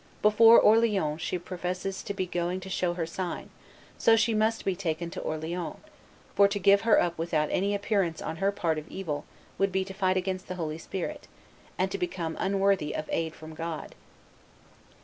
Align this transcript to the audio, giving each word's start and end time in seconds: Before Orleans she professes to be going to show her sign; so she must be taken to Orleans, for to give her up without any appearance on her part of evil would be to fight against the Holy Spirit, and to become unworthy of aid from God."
Before 0.23 0.59
Orleans 0.59 1.21
she 1.21 1.37
professes 1.37 2.01
to 2.01 2.13
be 2.15 2.25
going 2.25 2.59
to 2.61 2.71
show 2.71 2.95
her 2.95 3.05
sign; 3.05 3.51
so 3.99 4.15
she 4.15 4.33
must 4.33 4.65
be 4.65 4.75
taken 4.75 5.11
to 5.11 5.21
Orleans, 5.21 5.75
for 6.33 6.47
to 6.47 6.57
give 6.57 6.81
her 6.81 6.99
up 6.99 7.19
without 7.19 7.49
any 7.51 7.75
appearance 7.75 8.19
on 8.19 8.37
her 8.37 8.51
part 8.51 8.79
of 8.79 8.87
evil 8.87 9.25
would 9.59 9.71
be 9.71 9.85
to 9.85 9.93
fight 9.93 10.17
against 10.17 10.47
the 10.47 10.55
Holy 10.55 10.79
Spirit, 10.79 11.27
and 11.77 11.91
to 11.91 11.99
become 11.99 12.35
unworthy 12.39 12.95
of 12.95 13.09
aid 13.11 13.35
from 13.35 13.53
God." 13.53 13.93